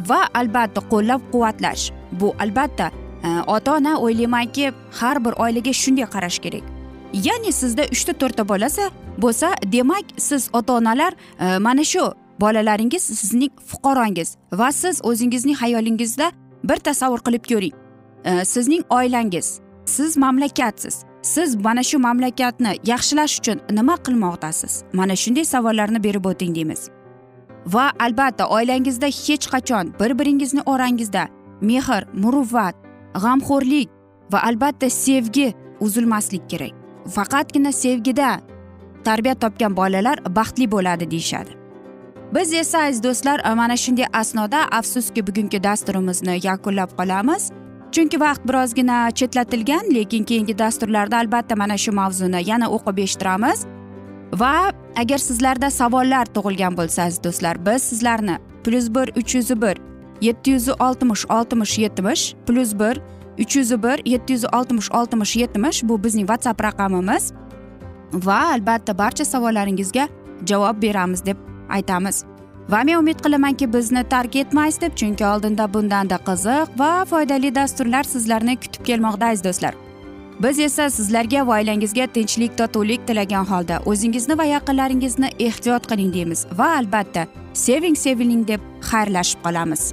va 0.09 0.21
albatta 0.35 0.81
qo'llab 0.93 1.21
quvvatlash 1.33 1.91
bu 2.21 2.35
albatta 2.39 2.91
e, 3.25 3.29
ota 3.47 3.77
ona 3.77 3.99
o'ylaymanki 3.99 4.73
har 5.01 5.25
bir 5.25 5.33
oilaga 5.45 5.73
shunday 5.73 6.07
qarash 6.15 6.39
kerak. 6.39 6.65
Ya'ni 7.13 7.53
sizda 7.53 7.85
uchta 7.95 8.13
to'rtta 8.13 8.49
bolasi 8.49 8.89
bo'lsa 9.19 9.55
demak 9.73 10.05
siz 10.17 10.49
ota 10.53 10.73
onalar 10.73 11.13
e, 11.41 11.59
mana 11.59 11.85
shu 11.85 12.13
bolalaringiz 12.43 13.03
sizning 13.03 13.53
fuqarongiz 13.71 14.37
va 14.61 14.73
siz 14.73 15.01
o'zingizning 15.11 15.57
hayolingizda 15.63 16.33
bir 16.65 16.79
tasavvur 16.87 17.21
qilib 17.27 17.45
ko'ring. 17.51 17.75
Sizning 18.45 18.83
oilangiz 18.91 19.61
siz 19.85 20.17
mamlakatsiz. 20.17 21.05
Siz 21.23 21.55
mana 21.57 21.83
shu 21.83 21.99
mamlakatni 21.99 22.73
yaxshilash 22.93 23.35
uchun 23.41 23.59
nima 23.79 23.97
qilmoqdasiz? 24.07 24.83
Mana 24.93 25.17
shunday 25.23 25.45
savollarni 25.45 26.05
berib 26.07 26.25
o'ting 26.25 26.55
deymiz. 26.55 26.91
Va 27.75 27.87
albatta 28.07 28.45
oilangizda 28.57 29.07
hech 29.07 29.47
qachon 29.55 29.95
bir 30.01 30.19
biringizni 30.19 30.63
orangizda 30.67 31.25
mehr 31.61 32.05
muruvvat 32.23 32.75
g'amxo'rlik 33.23 33.89
va 34.33 34.39
albatta 34.49 34.91
sevgi 34.91 35.55
uzilmaslik 35.81 36.51
kerak. 36.51 36.73
Faqatgina 37.15 37.73
sevgida 37.73 38.41
tarbiya 39.05 39.35
topgan 39.35 39.77
bolalar 39.77 40.19
baxtli 40.37 40.71
bo'ladi 40.71 41.11
deyishadi. 41.11 41.62
Biz 42.35 42.53
esa 42.53 42.79
aziz 42.79 43.03
do'stlar 43.03 43.55
mana 43.57 43.77
shunday 43.77 44.07
asnoda 44.13 44.61
afsuski 44.79 45.27
bugungi 45.27 45.63
dasturimizni 45.63 46.41
yakunlab 46.43 46.91
qolamiz. 46.99 47.51
Chunki 47.93 48.21
vaqt 48.21 48.49
birozgina 48.49 49.11
chetlatilgan 49.11 49.95
lekin 49.95 50.25
keyingi 50.25 50.59
dasturlarda 50.59 51.17
albatta 51.17 51.57
mana 51.57 51.77
shu 51.77 51.93
mavzuni 51.93 52.41
yana 52.51 52.67
o'qib 52.77 52.99
eshittiramiz. 52.99 53.67
Va 54.41 54.73
agar 54.97 55.19
sizlarda 55.19 55.71
savollar 55.71 56.27
tug'ilgan 56.35 56.77
bo'lsa 56.77 57.03
aziz 57.03 57.25
do'stlar 57.25 57.67
biz 57.67 57.83
sizlarni 57.83 58.39
plyus 58.65 58.89
bir 58.95 59.07
uch 59.21 59.35
yuz 59.35 59.51
bir 59.63 59.77
yetti 60.21 60.51
yuz 60.51 60.69
oltmish 60.69 61.25
oltmish 61.37 61.79
yetmish 61.79 62.35
plyus 62.47 62.73
bir 62.81 63.01
uch 63.43 63.57
yuz 63.57 63.83
bir 63.83 64.07
yetti 64.13 64.33
yuz 64.33 64.45
oltmish 64.45 64.91
oltmish 64.91 65.37
yetmish 65.37 65.83
bu 65.83 66.05
bizning 66.05 66.27
whatsapp 66.29 66.65
raqamimiz. 66.65 67.33
Va 68.13 68.41
albatta 68.55 68.99
barcha 68.99 69.25
savollaringizga 69.25 70.09
javob 70.47 70.83
beramiz 70.83 71.27
deb 71.27 71.52
aytamiz. 71.79 72.25
Va 72.73 72.83
men 72.85 72.97
umid 72.97 73.23
qilamanki 73.25 73.73
bizni 73.73 74.05
tark 74.09 74.37
etmaysiz 74.37 74.81
deb 74.81 74.97
chunki 75.01 75.27
oldinda 75.27 75.67
bundanda 75.75 76.19
qiziq 76.29 76.77
va 76.83 76.91
foydali 77.13 77.55
dasturlar 77.55 78.05
sizlarni 78.15 78.57
kutib 78.57 78.85
kelmoqda 78.91 79.33
aziz 79.33 79.45
do'stlar. 79.45 79.75
Biz 80.43 80.59
esa 80.59 80.91
sizlarga 80.91 81.47
va 81.47 81.59
oilangizga 81.59 82.07
tinchlik 82.15 82.59
totuvlik 82.59 83.07
tilagan 83.07 83.45
holda 83.53 83.81
o'zingizni 83.93 84.39
va 84.39 84.47
yaqinlaringizni 84.55 85.33
ehtiyot 85.49 85.89
qiling 85.91 86.15
deymiz 86.15 86.47
va 86.61 86.69
albatta 86.83 87.27
seving 87.67 87.99
seviling 88.05 88.47
deb 88.53 88.71
xayrlashib 88.91 89.45
qolamiz. 89.45 89.93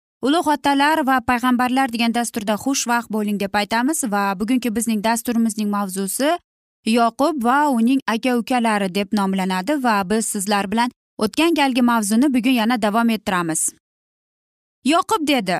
ulug' 0.21 0.47
otalar 0.47 1.01
va 1.09 1.17
payg'ambarlar 1.29 1.91
degan 1.93 2.13
dasturda 2.13 2.55
xushvaqt 2.63 3.09
bo'ling 3.15 3.39
deb 3.39 3.53
aytamiz 3.61 4.03
va 4.13 4.23
bugungi 4.39 4.69
bizning 4.75 5.01
dasturimizning 5.03 5.69
mavzusi 5.69 6.29
yoqub 6.85 7.43
va 7.43 7.69
uning 7.69 8.01
aka 8.13 8.37
ukalari 8.41 8.89
deb 8.95 9.07
nomlanadi 9.19 9.83
va 9.83 9.95
biz 10.09 10.25
sizlar 10.33 10.71
bilan 10.71 10.89
o'tgan 11.17 11.53
galgi 11.59 11.81
mavzuni 11.81 12.33
bugun 12.33 12.55
yana 12.61 12.81
davom 12.81 13.09
ettiramiz. 13.09 13.61
Yoqub 14.85 15.27
dedi 15.27 15.59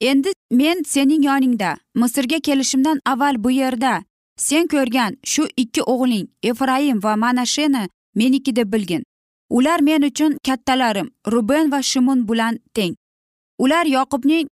endi 0.00 0.30
men 0.50 0.82
sening 0.82 1.24
yoningda 1.24 1.76
misrga 1.94 2.40
kelishimdan 2.40 3.00
avval 3.06 3.44
bu 3.44 3.50
yerda. 3.50 4.02
Sen 4.36 4.66
ko'rgan 4.66 5.16
shu 5.24 5.48
ikki 5.56 5.82
o'g'ling 5.82 6.26
efraim 6.42 7.02
va 7.02 7.16
manasheni 7.16 7.88
meniki 8.14 8.56
deb 8.56 8.72
bilgin. 8.72 9.02
Ular 9.50 9.80
men 9.80 10.02
uchun 10.02 10.36
kattalarim 10.46 11.08
ruben 11.32 11.72
va 11.72 11.82
shimun 11.82 12.28
bilan 12.28 12.58
teng. 12.74 12.94
Ular 13.58 13.86
yoqubning 13.86 14.46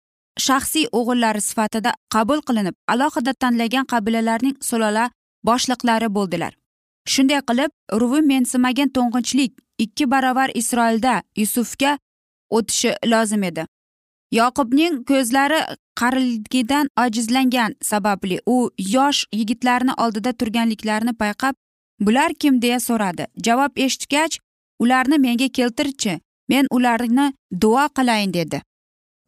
shaxsiy 0.46 0.86
o'g'illari 0.98 1.40
sifatida 1.48 1.92
qabul 2.14 2.40
qilinib 2.48 2.76
alohida 2.92 3.32
tanlagan 3.42 3.86
qabilalarning 3.92 4.56
sulola 4.68 5.10
boshliqlari 5.48 6.08
bo'ldilar. 6.16 6.52
Shunday 7.12 7.40
qilib 7.48 7.70
ruvim 8.00 8.26
mensimagan 8.32 8.88
to'ng'ichlik 8.96 9.52
ikki 9.84 10.10
barobar 10.10 10.50
isroilda 10.60 11.22
yusufga 11.36 11.98
o'tishi 12.56 12.92
lozim 13.12 13.42
edi. 13.50 13.64
Yoqubning 14.38 14.94
ko'zlari 15.10 15.60
qarilgidan 16.00 16.86
ojizlangan 17.04 17.74
sababli 17.90 18.40
u 18.46 18.56
yosh 18.96 19.20
yigitlarni 19.40 19.92
oldida 20.04 20.32
turganliklarini 20.32 21.14
payqab 21.22 21.54
bular 22.00 22.34
kim? 22.40 22.62
deya 22.62 22.80
so'radi. 22.80 23.26
Javob 23.46 23.72
eshitgach 23.76 24.38
ularni 24.78 25.18
menga 25.18 25.48
keltirchi 25.48 26.20
men 26.48 26.66
ularni 26.70 27.32
duo 27.62 27.84
qilayin 27.96 28.34
dedi. 28.34 28.62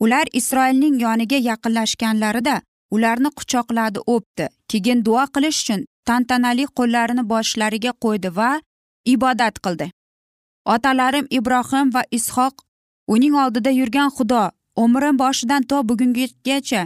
Ular 0.02 0.26
isroilning 0.38 0.96
yoniga 1.04 1.38
yaqinlashganlarida 1.50 2.54
ularni 2.94 3.30
quchoqladi 3.38 4.00
o'pdi. 4.14 4.46
Keyin 4.70 5.04
duo 5.06 5.24
qilish 5.34 5.60
uchun 5.62 5.84
tantanali 6.08 6.64
qo'llarini 6.78 7.24
boshlariga 7.32 7.92
qo'ydi 8.04 8.36
va 8.38 8.50
ibodat 9.14 9.56
qildi. 9.64 9.86
Otalarim 10.74 11.26
ibrohim 11.38 11.94
va 11.94 12.02
ishoq 12.18 12.54
uning 13.14 13.34
oldida 13.44 13.70
yurgan 13.80 14.10
xudo 14.16 14.42
umrim 14.84 15.18
boshidan 15.22 15.62
to 15.70 15.76
bugungacha 15.88 16.82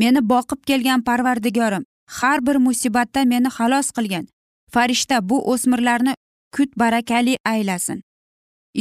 meni 0.00 0.20
boqib 0.32 0.60
kelgan 0.68 1.00
parvardigorim 1.08 1.84
har 2.18 2.38
bir 2.46 2.56
musibatdan 2.66 3.28
meni 3.34 3.48
xalos 3.56 3.88
qilgan 3.96 4.26
farishta 4.74 5.16
bu 5.28 5.36
o'smirlarni 5.52 6.14
kut 6.56 6.70
barakali 6.82 7.34
aylasin. 7.44 8.05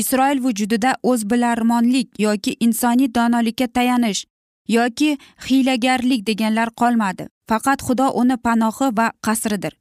Isroil 0.01 0.39
vujudida 0.45 0.91
o'zbilarmonlik 1.11 2.19
yoki 2.19 2.57
insoniy 2.65 3.09
donolikka 3.15 3.67
tayanish 3.67 4.25
yoki 4.67 5.17
hiylagarlik 5.47 6.27
deganlar 6.27 6.69
qolmadi. 6.81 7.27
Faqat 7.49 7.79
xudo 7.87 8.07
uni 8.21 8.37
panohi 8.37 8.87
va 8.97 9.07
qasridir. 9.25 9.73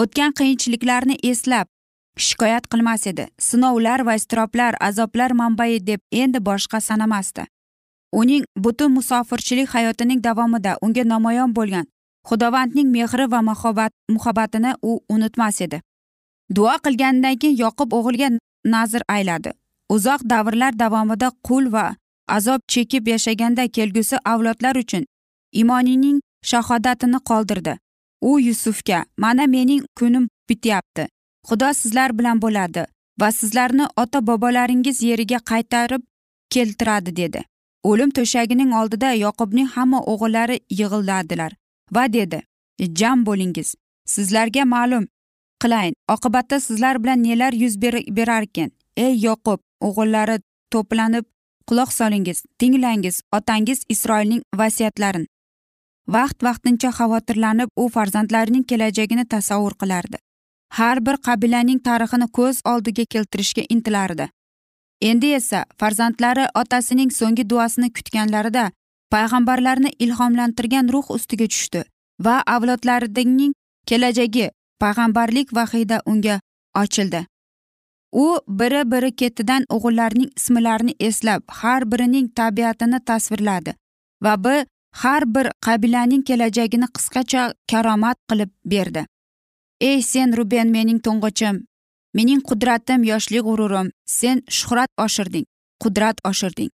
O'tgan 0.00 0.32
qiyinchiliklarni 0.38 1.16
eslab 1.30 1.66
shikoyat 2.26 2.68
qilmas 2.72 3.06
edi. 3.06 3.26
Sinovlar 3.38 4.00
va 4.06 4.14
iztiroblar 4.14 4.74
azoblar 4.80 5.30
manbai 5.40 5.86
deb 5.86 6.00
endi 6.12 6.38
boshqa 6.48 6.80
sanamasdi. 6.80 7.44
Uning 8.12 8.44
butun 8.56 8.92
musofirchilik 8.92 9.68
hayotining 9.74 10.20
davomida 10.24 10.78
unga 10.82 11.04
namoyon 11.04 11.54
bo'lgan 11.54 11.86
xudovandning 12.28 12.88
mehri 12.96 13.26
va 13.30 13.42
muhabbat 13.42 13.92
muhabbatini 14.08 14.72
u 14.82 15.00
unutmas 15.08 15.60
edi. 15.60 15.80
Duo 16.56 16.74
qilganidan 16.84 17.36
keyin 17.40 17.56
yoqub 17.64 17.92
o'g'ilga 17.98 18.28
nazr 18.64 19.02
ayladi. 19.08 19.52
Uzoq 19.88 20.20
davrlar 20.30 20.78
davomida 20.78 21.30
qul 21.48 21.72
va 21.72 21.96
azob 22.28 22.60
chekib 22.68 23.08
yashaganda 23.08 23.68
kelgusi 23.68 24.16
avlodlar 24.24 24.76
uchun 24.76 25.04
imonining 25.52 26.20
shahodatini 26.50 27.18
qoldirdi. 27.30 27.78
U 28.20 28.40
yusufga 28.40 29.04
mana 29.16 29.46
mening 29.46 29.84
kunim 29.98 30.28
bityapti. 30.48 31.08
Xudo 31.48 31.72
sizlar 31.74 32.18
bilan 32.18 32.42
bo'ladi 32.42 32.86
va 33.20 33.32
sizlarni 33.32 33.86
ota 33.96 34.26
bobolaringiz 34.26 35.02
yeriga 35.02 35.38
qaytarib 35.50 36.02
keltiradi 36.50 37.16
dedi. 37.16 37.44
O'lim 37.84 38.10
to'shagining 38.10 38.72
oldida 38.80 39.12
yoqubning 39.12 39.68
hamma 39.74 40.00
o'g'illari 40.12 40.56
yig'iladilar 40.70 41.52
va 41.94 42.12
dedi 42.12 42.42
jam 43.00 43.26
bo'lingiz. 43.26 43.74
Sizlarga 44.06 44.64
ma'lum 44.64 45.04
qilayin 45.62 45.94
oqibatda 46.14 46.60
sizlar 46.60 47.02
bilan 47.02 47.22
nelar 47.22 47.52
yuz 47.52 47.74
berarkin? 48.18 48.72
Ey 48.96 49.14
yoqub 49.26 49.60
o'g'illari 49.80 50.38
to'planib 50.72 51.24
quloq 51.68 51.90
solingiz 51.92 52.44
tinglangiz 52.58 53.22
otangiz 53.32 53.84
isroilning 53.88 54.42
vasiyatlarin 54.60 55.26
vaqt 56.08 56.42
vaqtincha 56.46 56.90
xavotirlanib 56.98 57.68
u 57.76 57.88
farzandlarining 57.88 58.64
kelajagini 58.64 59.24
tasavvur 59.24 59.74
qilardi. 59.82 60.16
Har 60.78 61.00
bir 61.06 61.16
qabilaning 61.26 61.80
tarixini 61.88 62.28
ko'z 62.38 62.60
oldiga 62.72 63.04
keltirishga 63.04 63.62
intilardi. 63.68 64.28
Endi 65.00 65.32
esa 65.38 65.64
farzandlari 65.80 66.46
otasining 66.60 67.10
so'nggi 67.10 67.44
duosini 67.50 67.92
kutganlarida 67.96 68.70
payg'ambarlarni 69.14 69.90
ilhomlantirgan 70.04 70.92
ruh 70.94 71.10
ustiga 71.16 71.46
tushdi 71.46 71.84
va 72.26 72.36
avlodlarining 72.54 73.52
kelajagi 73.86 74.50
payg'ambarlik 74.84 75.54
vahiyda 75.58 76.02
unga 76.06 76.40
ochildi. 76.82 77.26
U 78.24 78.26
biri 78.60 78.82
biri 78.92 79.10
ketidan 79.20 79.62
o'g'illarining 79.74 80.30
ismlarini 80.38 80.94
eslab 81.08 81.42
har 81.60 81.82
birining 81.92 82.28
tabiatini 82.38 83.00
tasvirladi 83.08 83.74
va 84.24 84.34
b 84.44 84.64
har 85.02 85.22
bir 85.34 85.46
qabilaning 85.66 86.22
kelajagini 86.28 86.88
qisqacha 86.96 87.42
karomat 87.70 88.18
qilib 88.28 88.50
berdi. 88.72 89.02
Ey 89.80 90.02
sen 90.02 90.36
ruben 90.36 90.68
mening 90.76 91.00
to'ng'ichim 91.06 91.56
mening 92.16 92.40
qudratim 92.48 93.00
yoshlik 93.10 93.44
g'ururim 93.48 93.88
sen 94.18 94.36
shuhrat 94.58 94.90
oshirding 95.04 95.46
qudrat 95.82 96.16
oshirding. 96.30 96.70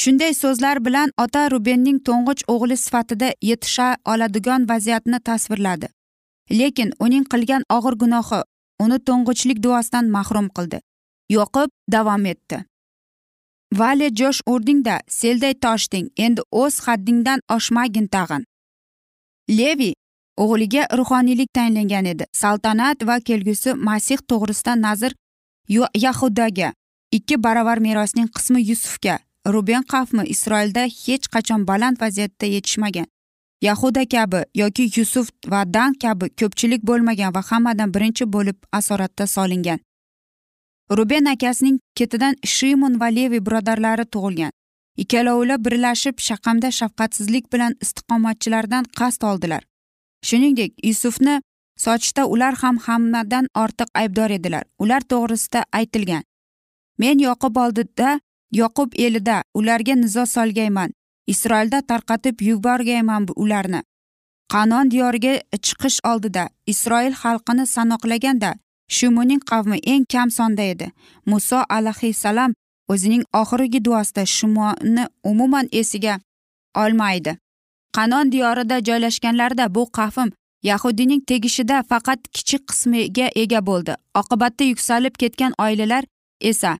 Shunday 0.00 0.32
so'zlar 0.42 0.76
bilan 0.86 1.10
ota 1.24 1.42
rubenning 1.50 1.98
to'ng'ich 2.06 2.42
o'g'li 2.52 2.76
sifatida 2.84 3.28
yetisha 3.50 3.88
oladigan 4.12 4.68
vaziyatni 4.70 5.18
tasvirladi. 5.28 5.88
Lekin 6.50 6.92
uning 7.00 7.24
qilgan 7.32 7.62
og'ir 7.76 7.94
gunohi 8.02 8.40
uni 8.80 8.98
to'ng'ichlik 9.06 9.62
duosidan 9.62 10.06
mahrum 10.16 10.48
qildi. 10.56 10.78
Yoqib 11.30 11.70
davom 11.92 12.26
etdi. 12.26 12.64
Vale 13.78 14.08
jo'sh 14.20 14.40
urdingda 14.46 15.00
selday 15.08 15.54
toshding. 15.64 16.06
Endi 16.16 16.42
o'z 16.52 16.80
haddingdan 16.86 17.40
oshmagin 17.56 18.06
tag'in. 18.06 18.44
Levi 19.58 19.92
o'g'liga 20.36 20.86
ruhoniylik 20.98 21.50
tayinlangan 21.54 22.04
edi. 22.04 22.24
Saltanat 22.32 23.06
va 23.06 23.20
kelgusi 23.20 23.74
masih 23.74 24.18
to'g'risida 24.28 24.74
nazr 24.80 25.12
yahudaga 26.04 26.72
ikki 27.12 27.42
baravar 27.42 27.78
merosning 27.78 28.28
qismi 28.36 28.60
yusufga 28.70 29.18
ruben 29.46 29.82
qavmi 29.82 30.24
isroilda 30.34 30.82
hech 30.84 31.26
qachon 31.34 31.66
baland 31.66 31.96
vaziyatda 32.00 32.46
yetishmagan. 32.46 33.06
Yahuda 33.66 34.04
kabi 34.14 34.40
yoki 34.54 34.84
yusuf 34.96 35.28
va 35.52 35.64
dan 35.74 35.94
kabi 36.02 36.26
ko'pchilik 36.40 36.82
bo'lmagan 36.88 37.34
va 37.36 37.42
hammadan 37.50 37.94
birinchi 37.94 38.24
bo'lib 38.34 38.58
asoratda 38.78 39.26
solingan. 39.26 39.78
Ruben 40.96 41.24
akasining 41.24 41.78
ketidan 41.98 42.34
shimon 42.54 43.00
va 43.00 43.08
levi 43.18 43.38
birodarlari 43.46 44.04
tug'ilgan. 44.14 44.52
Ikkalovilar 45.02 45.64
birlashib 45.64 46.16
shaqamda 46.28 46.68
shafqatsizlik 46.78 47.44
bilan 47.52 47.72
istiqomatchilardan 47.84 48.84
qasd 48.98 49.22
oldilar. 49.30 49.62
Shuningdek 50.28 50.72
yusufni 50.88 51.40
sotishda 51.84 52.26
ular 52.34 52.54
ham 52.62 52.76
hammadan 52.86 53.48
ortiq 53.62 53.88
aybdor 54.00 54.30
edilar. 54.30 54.64
Ular 54.78 55.00
to'g'risida 55.00 55.64
aytilgan. 55.78 56.22
Men 56.98 57.18
yoqub 57.18 57.56
oldida 57.64 58.20
yoqub 58.60 58.90
elida 59.06 59.42
ularga 59.54 59.94
nizo 59.94 60.26
solgayman. 60.26 60.90
Isroilda 61.26 61.82
tarqatib 61.82 62.40
yuborgayman 62.40 63.26
ularni. 63.36 63.82
Qanon 64.52 64.90
diyoriga 64.90 65.32
chiqish 65.66 65.98
oldida 66.10 66.48
isroil 66.66 67.14
xalqini 67.22 67.64
sanoqlaganda 67.66 68.50
shumuning 68.88 69.40
qavmi 69.50 69.78
eng 69.92 70.04
kam 70.12 70.30
sonda 70.30 70.62
edi. 70.62 70.92
Muso 71.26 71.60
alayhissalom 71.76 72.54
o'zining 72.88 73.24
oxirgi 73.40 73.84
duosida 73.84 74.26
shumoni 74.26 75.04
umuman 75.24 75.68
esiga 75.72 76.20
olmaydi. 76.76 77.36
Qanon 77.96 78.32
diyorida 78.32 78.78
joylashganlarida 78.88 79.74
bu 79.74 79.82
qavm 79.98 80.30
yahudiyning 80.62 81.22
tegishida 81.30 81.82
faqat 81.90 82.20
kichik 82.34 82.62
qismiga 82.68 83.28
ega 83.42 83.66
bo'ldi. 83.66 83.94
Oqibatda 84.20 84.64
yuksalib 84.64 85.14
ketgan 85.22 85.52
oilalar 85.58 86.04
esa 86.40 86.78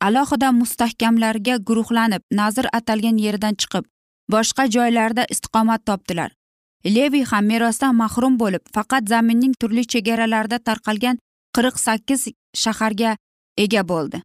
alohida 0.00 0.52
mustahkamlarga 0.60 1.56
guruhlanib 1.68 2.22
nazr 2.40 2.66
atalgan 2.78 3.16
yeridan 3.24 3.54
chiqib 3.60 3.84
boshqa 4.32 4.64
joylarda 4.76 5.24
istiqomat 5.34 5.84
topdilar. 5.88 6.30
Levi 6.84 7.22
ham 7.30 7.44
merosdan 7.50 7.94
mahrum 7.94 8.38
bo'lib 8.42 8.62
faqat 8.74 9.08
zaminning 9.12 9.54
turli 9.60 9.84
chegaralarida 9.92 10.58
tarqalgan 10.68 11.18
qirq 11.56 11.76
sakkiz 11.86 12.28
shaharga 12.62 13.16
ega 13.64 13.82
bo'ldi. 13.92 14.22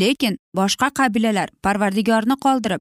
Lekin 0.00 0.36
boshqa 0.58 0.88
qabilalar 0.98 1.48
parvardigorni 1.64 2.36
qoldirib 2.44 2.80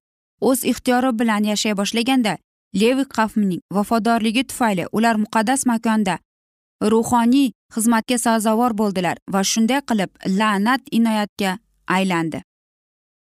o'z 0.49 0.65
ixtiyori 0.71 1.11
bilan 1.19 1.43
yashay 1.51 1.73
boshlaganda 1.81 2.33
levi 2.81 3.05
qavmining 3.17 3.61
vafodorligi 3.75 4.43
tufayli 4.49 4.85
ular 4.97 5.15
muqaddas 5.23 5.65
makonda 5.71 6.15
ruhoniy 6.91 7.49
xizmatga 7.75 8.17
sazovor 8.25 8.73
bo'ldilar 8.81 9.17
va 9.33 9.41
shunday 9.51 9.81
qilib 9.89 10.11
la'nat 10.39 10.81
inoyatga 10.97 11.51
aylandi. 11.95 12.39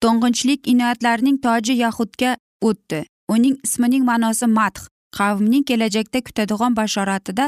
To'ng'inchlik 0.01 0.67
inoyatlarning 0.71 1.37
toji 1.45 1.73
yahudga 1.83 2.31
o'tdi. 2.69 2.99
Uning 3.33 3.55
ismining 3.65 4.03
ma'nosi 4.09 4.47
madh 4.59 4.81
qavmning 5.17 5.63
kelajakda 5.69 6.19
kutadigan 6.27 6.73
bashoratida 6.79 7.45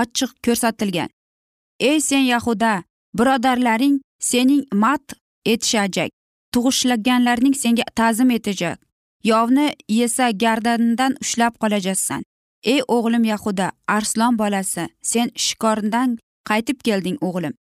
ochiq 0.00 0.30
ko'rsatilgan. 0.44 1.08
Ey 1.88 1.98
sen 2.08 2.24
yahuda 2.34 2.72
birodarlaring 3.18 3.96
sening 4.30 4.62
mat 4.82 5.06
etishajak 5.52 6.10
tug'ishlaganlarning 6.52 7.54
senga 7.62 7.84
ta'zim 7.98 8.30
etajak 8.38 8.78
yovni 9.30 9.66
yesa 9.98 10.30
gardanidan 10.42 11.12
ushlab 11.24 11.54
qolajasan 11.62 12.22
ey 12.72 12.80
o'g'lim 12.96 13.24
yahuda 13.32 13.66
arslon 13.96 14.38
bolasi 14.40 14.84
sen 15.10 15.28
shikordan 15.44 16.18
qaytib 16.48 16.78
kelding 16.86 17.18
o'g'lim. 17.28 17.54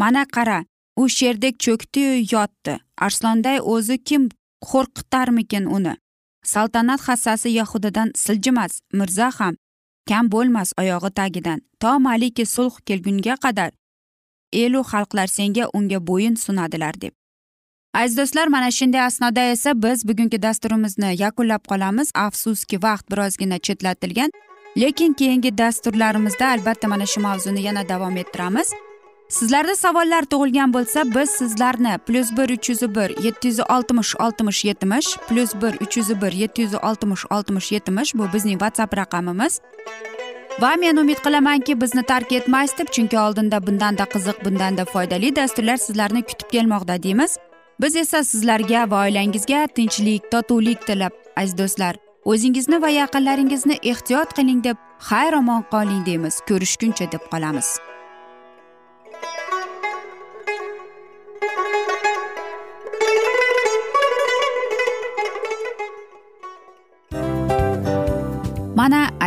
Mana 0.00 0.22
qara 0.36 0.58
u 1.00 1.08
sherdek 1.08 1.54
cho'kdiyu 1.64 2.14
yotdi. 2.32 2.74
Arslonday 3.06 3.58
o'zi 3.74 3.96
kim 4.08 4.28
qo'rqitarmikin 4.68 5.64
uni? 5.76 5.94
Saltanat 6.52 7.00
hassasi 7.08 7.48
yahudadan 7.60 8.08
siljimas 8.24 8.80
mirza 8.92 9.30
ham 9.38 9.54
kam 10.08 10.30
bo'lmas 10.32 10.72
oyog'i 10.80 11.10
tagidan. 11.18 11.60
To 11.80 11.98
maliki 12.06 12.46
sulh 12.46 12.76
kelgunga 12.86 13.36
qadar 13.44 13.70
elu 14.52 14.80
xalqlar 14.90 15.28
senga 15.36 15.64
unga 15.74 15.98
bo'yin 16.08 16.34
sunadilar 16.44 17.00
deb. 17.00 17.12
Aziz 17.94 18.16
do'stlar 18.18 18.46
mana 18.46 18.70
shunday 18.70 19.00
asnoda 19.00 19.40
esa 19.54 19.82
biz 19.82 20.08
bugungi 20.08 20.42
dasturimizni 20.42 21.14
yakunlab 21.22 21.62
qolamiz. 21.70 22.10
Afsuski 22.14 22.82
vaqt 22.82 23.10
birozgina 23.10 23.58
chetlatilgan 23.58 24.30
lekin 24.76 25.12
keyingi 25.12 25.58
dasturlarimizda 25.58 26.48
albatta 26.54 26.88
mana 26.88 27.06
shu 27.06 27.20
mavzuni 27.20 27.62
yana 27.68 27.88
davom 27.88 28.16
ettiramiz. 28.16 28.68
Sizlarda 29.28 29.76
savollar 29.76 30.24
tug'ilgan 30.24 30.72
bo'lsa 30.72 31.04
biz 31.14 31.30
sizlarni 31.30 31.98
plyus 32.06 32.30
bir 32.36 32.50
uch 32.50 32.68
yuz 32.70 32.82
bir 32.94 33.24
yetti 33.24 33.48
yuz 33.48 33.60
oltmish 33.60 34.16
oltmish 34.20 34.64
yetmish 34.64 35.16
plyus 35.28 35.54
bir 35.54 35.80
uch 35.84 35.96
yuz 35.96 36.20
bir 36.22 36.32
yetti 36.32 36.62
yuz 36.62 36.74
oltmish 36.74 37.24
oltmish 37.30 37.72
yetmish 37.72 38.14
bu 38.14 38.32
bizning 38.34 38.58
whatsapp 38.60 38.96
raqamimiz. 38.96 39.60
Va 40.60 40.76
men 40.76 40.96
umid 40.96 41.18
qilamanki 41.24 41.80
bizni 41.80 42.02
tark 42.02 42.32
etmaysiz 42.32 42.78
deb 42.78 42.88
chunki 42.88 43.18
oldinda 43.18 43.66
bundanda 43.66 44.04
qiziq 44.14 44.44
bundanda 44.44 44.84
foydali 44.84 45.36
dasturlar 45.36 45.76
sizlarni 45.76 46.22
kutib 46.22 46.50
kelmoqda 46.50 47.02
deymiz. 47.02 47.36
Biz 47.80 47.96
esa 47.96 48.24
sizlarga 48.24 48.90
va 48.90 49.04
oilangizga 49.04 49.66
tinchlik 49.66 50.30
totuvlik 50.30 50.86
tilab 50.86 51.12
aziz 51.36 51.58
do'stlar 51.58 51.96
o'zingizni 52.24 52.82
va 52.82 52.88
yaqinlaringizni 52.88 53.76
ehtiyot 53.82 54.34
qiling 54.40 54.64
deb 54.64 54.76
xayr 55.10 55.32
omon 55.42 55.62
qoling 55.70 56.02
deymiz. 56.06 56.40
Ko'rishguncha 56.48 57.12
deb 57.12 57.30
qolamiz. 57.32 57.78